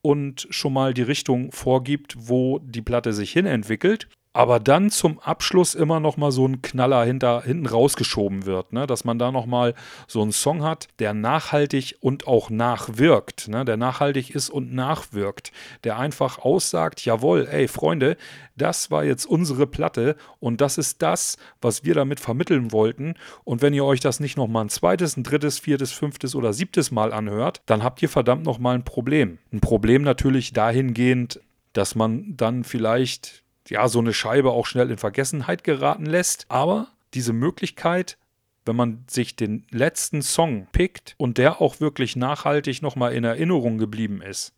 und 0.00 0.46
schon 0.50 0.72
mal 0.72 0.94
die 0.94 1.02
Richtung 1.02 1.52
vorgibt, 1.52 2.14
wo 2.16 2.58
die 2.60 2.82
Platte 2.82 3.12
sich 3.12 3.32
hin 3.32 3.46
entwickelt 3.46 4.08
aber 4.34 4.58
dann 4.58 4.90
zum 4.90 5.20
Abschluss 5.20 5.76
immer 5.76 6.00
noch 6.00 6.16
mal 6.16 6.32
so 6.32 6.46
ein 6.46 6.60
Knaller 6.60 7.04
hinter, 7.04 7.42
hinten 7.42 7.66
rausgeschoben 7.66 8.46
wird, 8.46 8.72
ne? 8.72 8.86
dass 8.86 9.04
man 9.04 9.16
da 9.18 9.30
noch 9.30 9.46
mal 9.46 9.74
so 10.08 10.22
einen 10.22 10.32
Song 10.32 10.64
hat, 10.64 10.88
der 10.98 11.14
nachhaltig 11.14 11.96
und 12.00 12.26
auch 12.26 12.50
nachwirkt, 12.50 13.46
ne? 13.46 13.64
der 13.64 13.76
nachhaltig 13.76 14.34
ist 14.34 14.50
und 14.50 14.74
nachwirkt, 14.74 15.52
der 15.84 15.98
einfach 15.98 16.38
aussagt, 16.40 17.04
jawohl, 17.04 17.46
ey 17.48 17.68
Freunde, 17.68 18.16
das 18.56 18.90
war 18.90 19.04
jetzt 19.04 19.24
unsere 19.24 19.68
Platte 19.68 20.16
und 20.40 20.60
das 20.60 20.78
ist 20.78 21.00
das, 21.00 21.38
was 21.62 21.84
wir 21.84 21.94
damit 21.94 22.18
vermitteln 22.18 22.72
wollten 22.72 23.14
und 23.44 23.62
wenn 23.62 23.72
ihr 23.72 23.84
euch 23.84 24.00
das 24.00 24.18
nicht 24.18 24.36
noch 24.36 24.48
mal 24.48 24.62
ein 24.62 24.68
zweites, 24.68 25.16
ein 25.16 25.22
drittes, 25.22 25.60
viertes, 25.60 25.92
fünftes 25.92 26.34
oder 26.34 26.52
siebtes 26.52 26.90
Mal 26.90 27.12
anhört, 27.12 27.62
dann 27.66 27.84
habt 27.84 28.02
ihr 28.02 28.08
verdammt 28.08 28.44
noch 28.44 28.58
mal 28.58 28.74
ein 28.74 28.84
Problem. 28.84 29.38
Ein 29.52 29.60
Problem 29.60 30.02
natürlich 30.02 30.52
dahingehend, 30.52 31.40
dass 31.72 31.94
man 31.94 32.36
dann 32.36 32.64
vielleicht 32.64 33.43
ja, 33.68 33.88
so 33.88 33.98
eine 33.98 34.12
Scheibe 34.12 34.50
auch 34.50 34.66
schnell 34.66 34.90
in 34.90 34.98
Vergessenheit 34.98 35.64
geraten 35.64 36.06
lässt. 36.06 36.46
Aber 36.48 36.88
diese 37.14 37.32
Möglichkeit, 37.32 38.18
wenn 38.66 38.76
man 38.76 39.04
sich 39.06 39.36
den 39.36 39.64
letzten 39.70 40.22
Song 40.22 40.66
pickt 40.72 41.14
und 41.18 41.38
der 41.38 41.60
auch 41.60 41.80
wirklich 41.80 42.16
nachhaltig 42.16 42.82
nochmal 42.82 43.14
in 43.14 43.24
Erinnerung 43.24 43.78
geblieben 43.78 44.22
ist, 44.22 44.54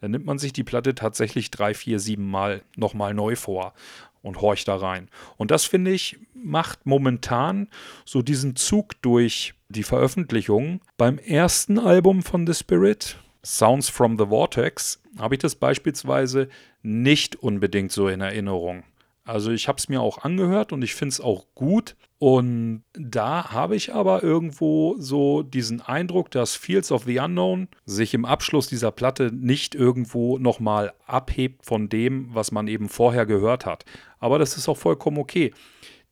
dann 0.00 0.12
nimmt 0.12 0.24
man 0.24 0.38
sich 0.38 0.52
die 0.52 0.64
Platte 0.64 0.94
tatsächlich 0.94 1.50
drei, 1.50 1.74
vier, 1.74 2.00
sieben 2.00 2.30
Mal 2.30 2.62
nochmal 2.76 3.12
neu 3.12 3.36
vor 3.36 3.74
und 4.22 4.40
horcht 4.40 4.68
da 4.68 4.76
rein. 4.76 5.08
Und 5.36 5.50
das 5.50 5.64
finde 5.64 5.90
ich 5.90 6.18
macht 6.34 6.86
momentan 6.86 7.68
so 8.04 8.22
diesen 8.22 8.56
Zug 8.56 9.00
durch 9.02 9.54
die 9.68 9.82
Veröffentlichung. 9.82 10.80
Beim 10.96 11.18
ersten 11.18 11.78
Album 11.78 12.22
von 12.22 12.46
The 12.46 12.54
Spirit, 12.54 13.18
Sounds 13.44 13.88
from 13.88 14.18
the 14.18 14.26
Vortex, 14.26 15.00
habe 15.18 15.34
ich 15.34 15.40
das 15.40 15.54
beispielsweise 15.54 16.48
nicht 16.82 17.36
unbedingt 17.36 17.92
so 17.92 18.08
in 18.08 18.20
Erinnerung. 18.20 18.84
Also 19.24 19.52
ich 19.52 19.68
habe 19.68 19.78
es 19.78 19.88
mir 19.88 20.00
auch 20.00 20.18
angehört 20.18 20.72
und 20.72 20.82
ich 20.82 20.94
finde 20.94 21.12
es 21.12 21.20
auch 21.20 21.46
gut. 21.54 21.94
Und 22.18 22.82
da 22.92 23.52
habe 23.52 23.76
ich 23.76 23.94
aber 23.94 24.22
irgendwo 24.22 24.96
so 24.98 25.42
diesen 25.42 25.80
Eindruck, 25.80 26.30
dass 26.30 26.56
Fields 26.56 26.90
of 26.90 27.04
the 27.04 27.18
Unknown 27.20 27.68
sich 27.86 28.12
im 28.12 28.24
Abschluss 28.24 28.66
dieser 28.66 28.90
Platte 28.90 29.30
nicht 29.32 29.74
irgendwo 29.74 30.36
nochmal 30.38 30.92
abhebt 31.06 31.64
von 31.64 31.88
dem, 31.88 32.34
was 32.34 32.50
man 32.50 32.66
eben 32.66 32.88
vorher 32.88 33.24
gehört 33.24 33.66
hat. 33.66 33.84
Aber 34.18 34.38
das 34.38 34.56
ist 34.56 34.68
auch 34.68 34.76
vollkommen 34.76 35.18
okay. 35.18 35.52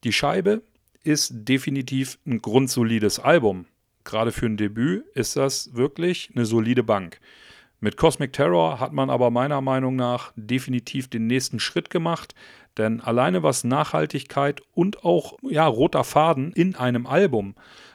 Die 0.05 0.13
Scheibe 0.13 0.63
ist 1.03 1.33
definitiv 1.33 2.19
ein 2.27 2.41
grundsolides 2.41 3.19
Album. 3.19 3.67
Gerade 4.05 4.33
für 4.33 4.47
ein 4.47 4.57
Debüt 4.57 5.05
ist 5.15 5.37
das 5.37 5.75
wirklich 5.75 6.31
eine 6.35 6.47
solide 6.47 6.83
Bank. 6.83 7.21
Mit 7.81 7.97
Cosmic 7.97 8.33
Terror 8.33 8.81
hat 8.81 8.93
man 8.93 9.09
aber 9.09 9.31
meiner 9.31 9.61
Meinung 9.61 9.95
nach 9.95 10.33
definitiv 10.35 11.09
den 11.09 11.29
nächsten 11.29 11.61
Schritt 11.61 11.91
gemacht, 11.91 12.35
denn 12.77 13.01
alleine 13.01 13.45
was 13.45 13.63
Nachhaltigkeit 13.63 14.63
und 14.75 15.05
auch 15.05 15.37
ja, 15.43 15.67
roter 15.67 16.03
Faden 16.03 16.53
in 16.53 16.75
einem 16.75 17.07
Album 17.07 17.55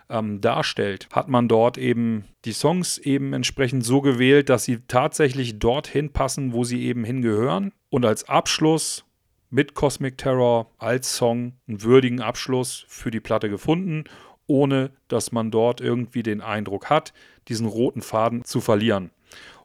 ähm, 0.09 0.39
darstellt, 0.39 1.09
hat 1.11 1.27
man 1.27 1.49
dort 1.49 1.77
eben 1.77 2.25
die 2.45 2.53
Songs 2.53 2.97
eben 2.97 3.33
entsprechend 3.33 3.83
so 3.83 3.99
gewählt, 3.99 4.49
dass 4.49 4.63
sie 4.63 4.79
tatsächlich 4.87 5.59
dorthin 5.59 6.13
passen, 6.13 6.53
wo 6.53 6.63
sie 6.63 6.83
eben 6.83 7.03
hingehören. 7.03 7.73
Und 7.89 8.05
als 8.05 8.29
Abschluss 8.29 9.05
mit 9.49 9.73
Cosmic 9.73 10.17
Terror 10.17 10.71
als 10.77 11.15
Song 11.15 11.53
einen 11.67 11.83
würdigen 11.83 12.21
Abschluss 12.21 12.85
für 12.87 13.11
die 13.11 13.19
Platte 13.19 13.49
gefunden, 13.49 14.05
ohne 14.47 14.91
dass 15.09 15.31
man 15.31 15.51
dort 15.51 15.81
irgendwie 15.81 16.23
den 16.23 16.41
Eindruck 16.41 16.89
hat, 16.89 17.13
diesen 17.47 17.67
roten 17.67 18.01
Faden 18.01 18.43
zu 18.45 18.61
verlieren. 18.61 19.11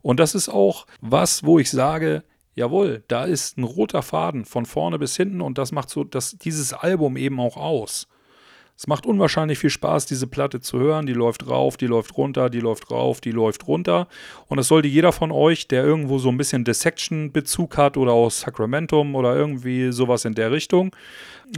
Und 0.02 0.20
das 0.20 0.34
ist 0.34 0.48
auch 0.48 0.86
was, 1.00 1.44
wo 1.44 1.58
ich 1.58 1.70
sage, 1.70 2.24
jawohl, 2.54 3.04
da 3.08 3.24
ist 3.24 3.58
ein 3.58 3.64
roter 3.64 4.02
Faden 4.02 4.44
von 4.44 4.66
vorne 4.66 4.98
bis 4.98 5.16
hinten 5.16 5.40
und 5.40 5.58
das 5.58 5.72
macht 5.72 5.90
so 5.90 6.04
das, 6.04 6.36
dieses 6.38 6.72
Album 6.72 7.16
eben 7.16 7.40
auch 7.40 7.56
aus. 7.56 8.08
Es 8.78 8.86
macht 8.86 9.06
unwahrscheinlich 9.06 9.58
viel 9.58 9.70
Spaß, 9.70 10.06
diese 10.06 10.28
Platte 10.28 10.60
zu 10.60 10.78
hören. 10.78 11.06
Die 11.06 11.12
läuft 11.12 11.48
rauf, 11.48 11.76
die 11.76 11.88
läuft 11.88 12.16
runter, 12.16 12.48
die 12.48 12.60
läuft 12.60 12.92
rauf, 12.92 13.20
die 13.20 13.32
läuft 13.32 13.66
runter. 13.66 14.06
Und 14.46 14.56
das 14.56 14.68
sollte 14.68 14.86
jeder 14.86 15.10
von 15.10 15.32
euch, 15.32 15.66
der 15.66 15.82
irgendwo 15.82 16.18
so 16.18 16.28
ein 16.28 16.36
bisschen 16.36 16.62
Dissection-Bezug 16.62 17.76
hat 17.76 17.96
oder 17.96 18.12
aus 18.12 18.42
Sacramentum 18.42 19.16
oder 19.16 19.34
irgendwie 19.34 19.90
sowas 19.90 20.24
in 20.24 20.34
der 20.34 20.52
Richtung, 20.52 20.94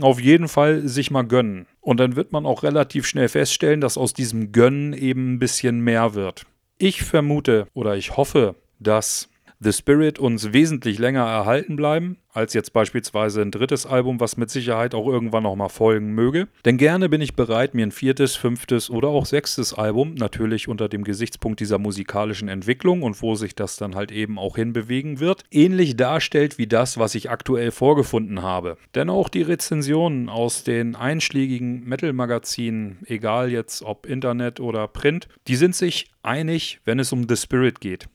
auf 0.01 0.19
jeden 0.19 0.47
Fall 0.47 0.87
sich 0.87 1.11
mal 1.11 1.21
gönnen. 1.21 1.67
Und 1.79 1.99
dann 1.99 2.15
wird 2.15 2.31
man 2.31 2.47
auch 2.47 2.63
relativ 2.63 3.05
schnell 3.05 3.29
feststellen, 3.29 3.81
dass 3.81 3.99
aus 3.99 4.13
diesem 4.13 4.51
Gönnen 4.51 4.93
eben 4.93 5.35
ein 5.35 5.39
bisschen 5.39 5.81
mehr 5.81 6.15
wird. 6.15 6.47
Ich 6.83 7.03
vermute 7.03 7.67
oder 7.75 7.95
ich 7.95 8.17
hoffe, 8.17 8.55
dass 8.79 9.29
The 9.63 9.73
Spirit 9.73 10.17
uns 10.17 10.53
wesentlich 10.53 10.97
länger 10.97 11.21
erhalten 11.21 11.75
bleiben, 11.75 12.17
als 12.33 12.55
jetzt 12.55 12.73
beispielsweise 12.73 13.43
ein 13.43 13.51
drittes 13.51 13.85
Album, 13.85 14.19
was 14.19 14.35
mit 14.35 14.49
Sicherheit 14.49 14.95
auch 14.95 15.05
irgendwann 15.05 15.43
nochmal 15.43 15.69
folgen 15.69 16.15
möge. 16.15 16.47
Denn 16.65 16.77
gerne 16.77 17.09
bin 17.09 17.21
ich 17.21 17.35
bereit, 17.35 17.75
mir 17.75 17.85
ein 17.85 17.91
viertes, 17.91 18.35
fünftes 18.35 18.89
oder 18.89 19.09
auch 19.09 19.27
sechstes 19.27 19.75
Album, 19.75 20.15
natürlich 20.15 20.67
unter 20.67 20.89
dem 20.89 21.03
Gesichtspunkt 21.03 21.59
dieser 21.59 21.77
musikalischen 21.77 22.47
Entwicklung 22.47 23.03
und 23.03 23.21
wo 23.21 23.35
sich 23.35 23.53
das 23.53 23.75
dann 23.75 23.93
halt 23.93 24.11
eben 24.11 24.39
auch 24.39 24.55
hinbewegen 24.55 25.19
wird, 25.19 25.43
ähnlich 25.51 25.95
darstellt 25.95 26.57
wie 26.57 26.65
das, 26.65 26.97
was 26.97 27.13
ich 27.13 27.29
aktuell 27.29 27.69
vorgefunden 27.69 28.41
habe. 28.41 28.77
Denn 28.95 29.11
auch 29.11 29.29
die 29.29 29.43
Rezensionen 29.43 30.27
aus 30.27 30.63
den 30.63 30.95
einschlägigen 30.95 31.87
Metal-Magazinen, 31.87 32.97
egal 33.05 33.51
jetzt 33.51 33.83
ob 33.83 34.07
Internet 34.07 34.59
oder 34.59 34.87
Print, 34.87 35.27
die 35.47 35.55
sind 35.55 35.75
sich 35.75 36.09
einig, 36.23 36.79
wenn 36.83 36.97
es 36.97 37.13
um 37.13 37.29
The 37.29 37.37
Spirit 37.37 37.79
geht. 37.79 38.07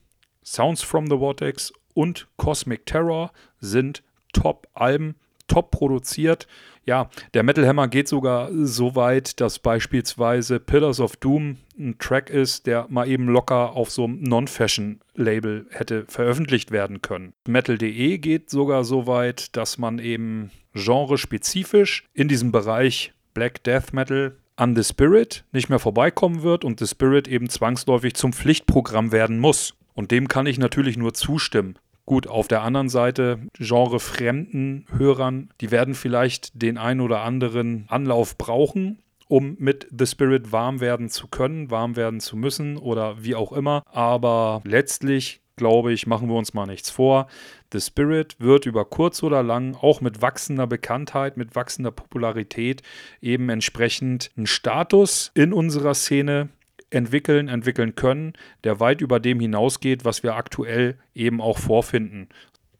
Sounds 0.46 0.82
from 0.82 1.08
the 1.08 1.18
Vortex 1.18 1.72
und 1.92 2.28
Cosmic 2.36 2.86
Terror 2.86 3.32
sind 3.58 4.04
Top-Alben, 4.32 5.16
top 5.48 5.72
produziert. 5.72 6.46
Ja, 6.84 7.10
der 7.34 7.42
Metal 7.42 7.66
Hammer 7.66 7.88
geht 7.88 8.06
sogar 8.06 8.50
so 8.52 8.94
weit, 8.94 9.40
dass 9.40 9.58
beispielsweise 9.58 10.60
Pillars 10.60 11.00
of 11.00 11.16
Doom 11.16 11.56
ein 11.76 11.98
Track 11.98 12.30
ist, 12.30 12.68
der 12.68 12.86
mal 12.88 13.08
eben 13.08 13.26
locker 13.26 13.74
auf 13.74 13.90
so 13.90 14.04
einem 14.04 14.22
Non-Fashion-Label 14.22 15.66
hätte 15.70 16.04
veröffentlicht 16.06 16.70
werden 16.70 17.02
können. 17.02 17.32
Metal.de 17.48 18.18
geht 18.18 18.48
sogar 18.48 18.84
so 18.84 19.08
weit, 19.08 19.56
dass 19.56 19.78
man 19.78 19.98
eben 19.98 20.52
genrespezifisch 20.74 22.04
in 22.14 22.28
diesem 22.28 22.52
Bereich 22.52 23.12
Black 23.34 23.64
Death 23.64 23.92
Metal 23.92 24.36
an 24.54 24.76
The 24.76 24.84
Spirit 24.84 25.44
nicht 25.50 25.70
mehr 25.70 25.80
vorbeikommen 25.80 26.42
wird 26.42 26.64
und 26.64 26.78
The 26.78 26.86
Spirit 26.86 27.26
eben 27.26 27.48
zwangsläufig 27.48 28.14
zum 28.14 28.32
Pflichtprogramm 28.32 29.10
werden 29.10 29.40
muss. 29.40 29.74
Und 29.96 30.12
dem 30.12 30.28
kann 30.28 30.46
ich 30.46 30.58
natürlich 30.58 30.96
nur 30.96 31.14
zustimmen. 31.14 31.76
Gut, 32.04 32.28
auf 32.28 32.46
der 32.46 32.62
anderen 32.62 32.88
Seite, 32.88 33.40
genrefremden 33.58 34.86
Hörern, 34.96 35.50
die 35.60 35.72
werden 35.72 35.94
vielleicht 35.94 36.62
den 36.62 36.78
ein 36.78 37.00
oder 37.00 37.22
anderen 37.22 37.86
Anlauf 37.88 38.38
brauchen, 38.38 39.00
um 39.26 39.56
mit 39.58 39.88
The 39.98 40.06
Spirit 40.06 40.52
warm 40.52 40.80
werden 40.80 41.08
zu 41.08 41.26
können, 41.26 41.70
warm 41.70 41.96
werden 41.96 42.20
zu 42.20 42.36
müssen 42.36 42.76
oder 42.76 43.24
wie 43.24 43.34
auch 43.34 43.52
immer. 43.52 43.82
Aber 43.86 44.62
letztlich, 44.64 45.40
glaube 45.56 45.92
ich, 45.92 46.06
machen 46.06 46.28
wir 46.28 46.36
uns 46.36 46.54
mal 46.54 46.66
nichts 46.66 46.90
vor. 46.90 47.26
The 47.72 47.80
Spirit 47.80 48.36
wird 48.38 48.66
über 48.66 48.84
kurz 48.84 49.24
oder 49.24 49.42
lang 49.42 49.74
auch 49.74 50.00
mit 50.00 50.22
wachsender 50.22 50.68
Bekanntheit, 50.68 51.36
mit 51.36 51.56
wachsender 51.56 51.90
Popularität 51.90 52.82
eben 53.20 53.48
entsprechend 53.48 54.30
einen 54.36 54.46
Status 54.46 55.32
in 55.34 55.52
unserer 55.52 55.94
Szene 55.94 56.50
entwickeln, 56.90 57.48
entwickeln 57.48 57.94
können, 57.94 58.34
der 58.64 58.80
weit 58.80 59.00
über 59.00 59.20
dem 59.20 59.40
hinausgeht, 59.40 60.04
was 60.04 60.22
wir 60.22 60.36
aktuell 60.36 60.98
eben 61.14 61.40
auch 61.40 61.58
vorfinden. 61.58 62.28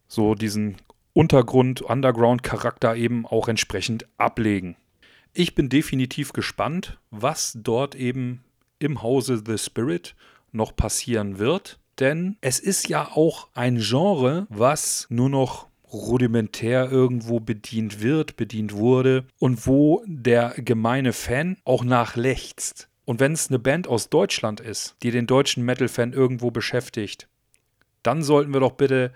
So 0.09 0.35
diesen 0.35 0.77
Untergrund, 1.13 1.83
Underground-Charakter 1.83 2.95
eben 2.95 3.27
auch 3.27 3.49
entsprechend 3.49 4.07
ablegen. 4.19 4.77
Ich 5.33 5.55
bin 5.55 5.69
definitiv 5.69 6.33
gespannt, 6.33 6.99
was 7.11 7.59
dort 7.61 7.95
eben 7.95 8.45
im 8.79 9.03
Hause 9.03 9.43
The 9.45 9.59
Spirit 9.59 10.15
noch 10.53 10.77
passieren 10.77 11.39
wird. 11.39 11.79
Denn 11.99 12.37
es 12.43 12.59
ist 12.59 12.89
ja 12.89 13.09
auch 13.09 13.49
ein 13.55 13.79
Genre, 13.79 14.47
was 14.51 15.07
nur 15.09 15.31
noch 15.31 15.69
rudimentär 15.93 16.91
irgendwo 16.91 17.41
bedient 17.41 18.03
wird, 18.03 18.37
bedient 18.37 18.75
wurde 18.75 19.25
und 19.39 19.67
wo 19.67 20.03
der 20.07 20.55
gemeine 20.59 21.13
Fan 21.13 21.57
auch 21.65 21.85
nachlächzt. 21.85 22.89
Und 23.07 23.21
wenn 23.21 23.33
es 23.33 23.49
eine 23.49 23.61
Band 23.61 23.87
aus 23.89 24.11
Deutschland 24.11 24.61
ist, 24.61 24.97
die 25.03 25.13
den 25.13 25.27
deutschen 25.27 25.65
Metal-Fan 25.65 26.13
irgendwo 26.13 26.51
beschäftigt, 26.51 27.29
dann 28.03 28.23
sollten 28.23 28.53
wir 28.53 28.61
doch 28.61 28.73
bitte 28.73 29.13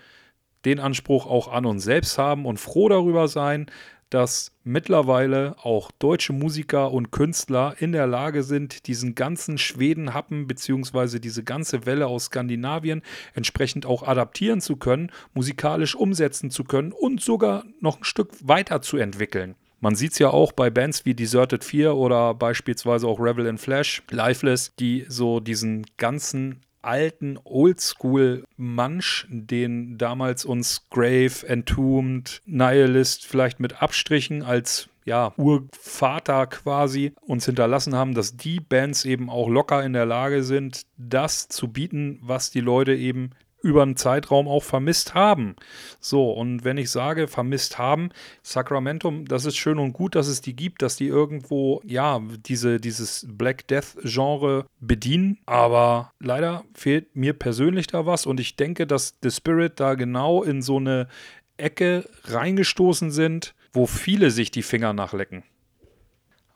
den 0.64 0.78
Anspruch 0.78 1.26
auch 1.26 1.48
an 1.48 1.66
uns 1.66 1.84
selbst 1.84 2.16
haben 2.16 2.46
und 2.46 2.58
froh 2.58 2.88
darüber 2.88 3.28
sein, 3.28 3.66
dass 4.08 4.52
mittlerweile 4.64 5.56
auch 5.62 5.90
deutsche 5.92 6.32
Musiker 6.32 6.92
und 6.92 7.10
Künstler 7.10 7.76
in 7.78 7.92
der 7.92 8.06
Lage 8.06 8.42
sind, 8.42 8.86
diesen 8.86 9.14
ganzen 9.14 9.58
Schwedenhappen 9.58 10.46
bzw. 10.46 11.18
diese 11.18 11.42
ganze 11.44 11.86
Welle 11.86 12.06
aus 12.06 12.26
Skandinavien 12.26 13.02
entsprechend 13.34 13.86
auch 13.86 14.02
adaptieren 14.02 14.60
zu 14.60 14.76
können, 14.76 15.10
musikalisch 15.34 15.94
umsetzen 15.94 16.50
zu 16.50 16.64
können 16.64 16.92
und 16.92 17.20
sogar 17.20 17.64
noch 17.80 18.00
ein 18.00 18.04
Stück 18.04 18.30
weiter 18.40 18.82
zu 18.82 18.96
entwickeln. 18.96 19.56
Man 19.80 19.94
sieht 19.94 20.12
es 20.12 20.18
ja 20.18 20.30
auch 20.30 20.52
bei 20.52 20.68
Bands 20.68 21.06
wie 21.06 21.14
Deserted 21.14 21.64
4 21.64 21.94
oder 21.94 22.34
beispielsweise 22.34 23.06
auch 23.06 23.18
Revel 23.18 23.46
in 23.46 23.58
Flash, 23.58 24.02
Lifeless, 24.10 24.74
die 24.78 25.06
so 25.08 25.40
diesen 25.40 25.86
ganzen 25.96 26.60
alten 26.82 27.38
Oldschool-Mansch, 27.44 29.26
den 29.30 29.98
damals 29.98 30.44
uns 30.44 30.88
Grave, 30.90 31.46
Entombed, 31.46 32.42
Nihilist 32.46 33.26
vielleicht 33.26 33.60
mit 33.60 33.82
Abstrichen 33.82 34.42
als 34.42 34.88
ja, 35.04 35.32
Urvater 35.36 36.46
quasi 36.46 37.12
uns 37.22 37.46
hinterlassen 37.46 37.94
haben, 37.94 38.14
dass 38.14 38.36
die 38.36 38.60
Bands 38.60 39.04
eben 39.04 39.30
auch 39.30 39.48
locker 39.48 39.82
in 39.82 39.92
der 39.92 40.06
Lage 40.06 40.44
sind, 40.44 40.82
das 40.96 41.48
zu 41.48 41.68
bieten, 41.68 42.18
was 42.22 42.50
die 42.50 42.60
Leute 42.60 42.94
eben 42.94 43.30
über 43.62 43.82
einen 43.82 43.96
Zeitraum 43.96 44.48
auch 44.48 44.62
vermisst 44.62 45.14
haben. 45.14 45.56
So, 46.00 46.30
und 46.30 46.64
wenn 46.64 46.78
ich 46.78 46.90
sage, 46.90 47.28
vermisst 47.28 47.78
haben, 47.78 48.10
Sacramento, 48.42 49.10
das 49.26 49.44
ist 49.44 49.56
schön 49.56 49.78
und 49.78 49.92
gut, 49.92 50.14
dass 50.14 50.28
es 50.28 50.40
die 50.40 50.56
gibt, 50.56 50.82
dass 50.82 50.96
die 50.96 51.06
irgendwo, 51.06 51.80
ja, 51.84 52.20
diese, 52.46 52.80
dieses 52.80 53.26
Black 53.28 53.66
Death-Genre 53.68 54.66
bedienen, 54.80 55.38
aber 55.46 56.12
leider 56.20 56.64
fehlt 56.74 57.14
mir 57.16 57.34
persönlich 57.34 57.86
da 57.86 58.06
was 58.06 58.26
und 58.26 58.40
ich 58.40 58.56
denke, 58.56 58.86
dass 58.86 59.16
The 59.22 59.30
Spirit 59.30 59.78
da 59.80 59.94
genau 59.94 60.42
in 60.42 60.62
so 60.62 60.78
eine 60.78 61.08
Ecke 61.56 62.08
reingestoßen 62.24 63.10
sind, 63.10 63.54
wo 63.72 63.86
viele 63.86 64.30
sich 64.30 64.50
die 64.50 64.62
Finger 64.62 64.92
nachlecken. 64.92 65.44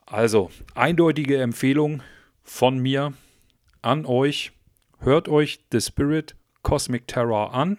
Also, 0.06 0.50
eindeutige 0.74 1.38
Empfehlung 1.38 2.02
von 2.42 2.78
mir 2.78 3.12
an 3.82 4.06
euch. 4.06 4.52
Hört 4.98 5.28
euch 5.28 5.60
The 5.72 5.80
Spirit 5.80 6.36
Cosmic 6.64 7.06
Terror 7.06 7.54
an, 7.54 7.78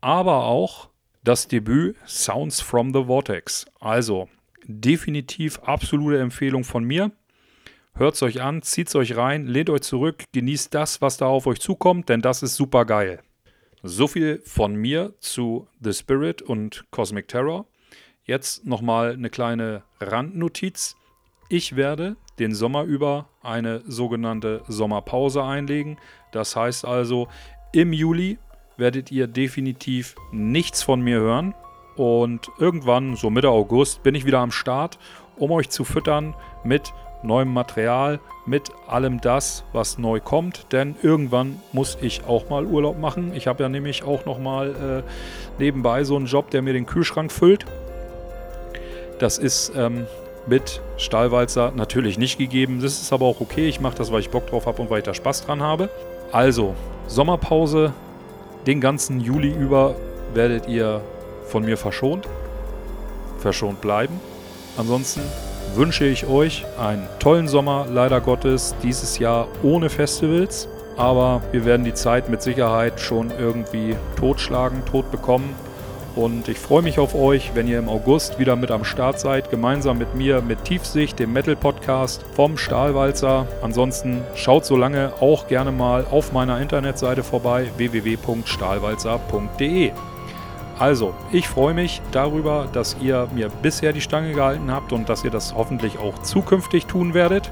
aber 0.00 0.44
auch 0.44 0.88
das 1.22 1.48
Debüt 1.48 1.96
Sounds 2.06 2.62
from 2.62 2.94
the 2.94 3.04
Vortex. 3.04 3.66
Also 3.80 4.28
definitiv 4.66 5.58
absolute 5.58 6.18
Empfehlung 6.18 6.64
von 6.64 6.84
mir. 6.84 7.12
Hört 7.94 8.14
es 8.14 8.22
euch 8.22 8.42
an, 8.42 8.62
zieht 8.62 8.88
es 8.88 8.96
euch 8.96 9.16
rein, 9.16 9.46
lehnt 9.46 9.70
euch 9.70 9.82
zurück, 9.82 10.24
genießt 10.32 10.74
das, 10.74 11.00
was 11.00 11.16
da 11.16 11.26
auf 11.26 11.46
euch 11.46 11.60
zukommt, 11.60 12.08
denn 12.08 12.22
das 12.22 12.42
ist 12.42 12.56
super 12.56 12.84
geil. 12.86 13.22
So 13.82 14.08
viel 14.08 14.40
von 14.44 14.74
mir 14.74 15.14
zu 15.20 15.68
The 15.80 15.92
Spirit 15.92 16.42
und 16.42 16.86
Cosmic 16.90 17.28
Terror. 17.28 17.66
Jetzt 18.24 18.64
nochmal 18.64 19.12
eine 19.12 19.28
kleine 19.28 19.82
Randnotiz. 20.00 20.96
Ich 21.50 21.76
werde 21.76 22.16
den 22.38 22.54
Sommer 22.54 22.84
über 22.84 23.28
eine 23.42 23.82
sogenannte 23.86 24.62
Sommerpause 24.66 25.44
einlegen. 25.44 25.98
Das 26.32 26.56
heißt 26.56 26.84
also, 26.84 27.28
im 27.74 27.92
Juli 27.92 28.38
werdet 28.76 29.10
ihr 29.10 29.26
definitiv 29.26 30.14
nichts 30.32 30.82
von 30.82 31.00
mir 31.00 31.18
hören. 31.18 31.54
Und 31.96 32.50
irgendwann, 32.58 33.16
so 33.16 33.30
Mitte 33.30 33.50
August, 33.50 34.02
bin 34.02 34.14
ich 34.14 34.24
wieder 34.24 34.38
am 34.38 34.50
Start, 34.50 34.98
um 35.36 35.50
euch 35.50 35.70
zu 35.70 35.84
füttern 35.84 36.34
mit 36.64 36.92
neuem 37.22 37.52
Material, 37.52 38.20
mit 38.46 38.70
allem 38.86 39.20
das, 39.20 39.64
was 39.72 39.98
neu 39.98 40.20
kommt. 40.20 40.72
Denn 40.72 40.94
irgendwann 41.02 41.60
muss 41.72 41.98
ich 42.00 42.24
auch 42.26 42.48
mal 42.48 42.64
Urlaub 42.64 42.98
machen. 42.98 43.32
Ich 43.34 43.46
habe 43.46 43.62
ja 43.62 43.68
nämlich 43.68 44.04
auch 44.04 44.24
noch 44.24 44.38
mal 44.38 45.02
äh, 45.04 45.60
nebenbei 45.62 46.04
so 46.04 46.16
einen 46.16 46.26
Job, 46.26 46.50
der 46.50 46.62
mir 46.62 46.72
den 46.72 46.86
Kühlschrank 46.86 47.32
füllt. 47.32 47.64
Das 49.18 49.38
ist 49.38 49.72
ähm, 49.76 50.06
mit 50.46 50.80
Stahlwalzer 50.96 51.72
natürlich 51.74 52.18
nicht 52.18 52.38
gegeben. 52.38 52.80
Das 52.80 53.00
ist 53.00 53.12
aber 53.12 53.26
auch 53.26 53.40
okay. 53.40 53.68
Ich 53.68 53.80
mache 53.80 53.96
das, 53.96 54.12
weil 54.12 54.20
ich 54.20 54.30
Bock 54.30 54.46
drauf 54.48 54.66
habe 54.66 54.82
und 54.82 54.90
weil 54.90 54.98
ich 54.98 55.04
da 55.04 55.14
Spaß 55.14 55.46
dran 55.46 55.62
habe. 55.62 55.88
Also, 56.32 56.74
Sommerpause, 57.06 57.92
den 58.66 58.80
ganzen 58.80 59.20
Juli 59.20 59.52
über 59.52 59.94
werdet 60.32 60.68
ihr 60.68 61.00
von 61.46 61.64
mir 61.64 61.76
verschont, 61.76 62.26
verschont 63.38 63.80
bleiben. 63.80 64.18
Ansonsten 64.76 65.20
wünsche 65.74 66.06
ich 66.06 66.26
euch 66.26 66.64
einen 66.78 67.06
tollen 67.18 67.48
Sommer, 67.48 67.86
leider 67.90 68.20
Gottes, 68.20 68.74
dieses 68.82 69.18
Jahr 69.18 69.48
ohne 69.62 69.90
Festivals. 69.90 70.68
Aber 70.96 71.42
wir 71.52 71.64
werden 71.64 71.84
die 71.84 71.94
Zeit 71.94 72.28
mit 72.28 72.42
Sicherheit 72.42 73.00
schon 73.00 73.32
irgendwie 73.38 73.96
totschlagen, 74.16 74.84
tot 74.84 75.10
bekommen. 75.10 75.54
Und 76.16 76.48
ich 76.48 76.58
freue 76.60 76.82
mich 76.82 77.00
auf 77.00 77.16
euch, 77.16 77.50
wenn 77.54 77.66
ihr 77.66 77.80
im 77.80 77.88
August 77.88 78.38
wieder 78.38 78.54
mit 78.54 78.70
am 78.70 78.84
Start 78.84 79.18
seid, 79.18 79.50
gemeinsam 79.50 79.98
mit 79.98 80.14
mir, 80.14 80.42
mit 80.42 80.64
Tiefsicht, 80.64 81.18
dem 81.18 81.32
Metal-Podcast 81.32 82.24
vom 82.34 82.56
Stahlwalzer. 82.56 83.48
Ansonsten 83.62 84.22
schaut 84.36 84.64
so 84.64 84.76
lange 84.76 85.12
auch 85.20 85.48
gerne 85.48 85.72
mal 85.72 86.06
auf 86.08 86.32
meiner 86.32 86.60
Internetseite 86.60 87.24
vorbei, 87.24 87.68
www.stahlwalzer.de. 87.76 89.90
Also, 90.78 91.14
ich 91.32 91.48
freue 91.48 91.74
mich 91.74 92.00
darüber, 92.12 92.68
dass 92.72 92.96
ihr 93.00 93.26
mir 93.34 93.48
bisher 93.48 93.92
die 93.92 94.00
Stange 94.00 94.34
gehalten 94.34 94.70
habt 94.70 94.92
und 94.92 95.08
dass 95.08 95.24
ihr 95.24 95.32
das 95.32 95.52
hoffentlich 95.54 95.98
auch 95.98 96.22
zukünftig 96.22 96.86
tun 96.86 97.14
werdet. 97.14 97.50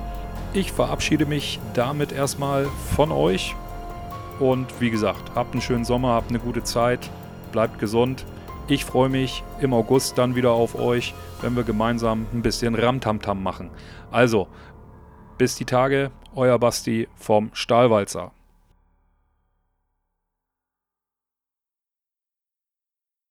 Ich 0.55 0.71
verabschiede 0.71 1.27
mich 1.27 1.59
damit 1.75 2.13
erstmal 2.13 2.69
von 2.95 3.11
euch 3.11 3.57
Und 4.39 4.81
wie 4.81 4.91
gesagt, 4.91 5.33
habt 5.35 5.53
einen 5.53 5.63
schönen 5.63 5.85
Sommer, 5.85 6.11
habt 6.11 6.31
eine 6.31 6.39
gute 6.41 6.63
Zeit, 6.65 7.11
bleibt 7.53 7.79
gesund. 7.79 8.25
Ich 8.69 8.85
freue 8.85 9.09
mich 9.09 9.43
im 9.61 9.75
August 9.75 10.19
dann 10.19 10.37
wieder 10.37 10.53
auf 10.53 10.77
euch, 10.77 11.15
wenn 11.41 11.57
wir 11.57 11.65
gemeinsam 11.65 12.27
ein 12.33 12.43
bisschen 12.43 12.77
Ramtamtam 12.77 13.43
machen. 13.43 13.71
Also, 14.13 14.47
bis 15.37 15.57
die 15.57 15.65
Tage, 15.65 16.13
euer 16.37 16.59
Basti 16.61 17.09
vom 17.17 17.51
Stahlwalzer. 17.55 18.31